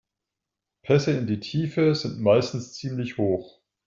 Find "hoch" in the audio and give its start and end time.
3.19-3.61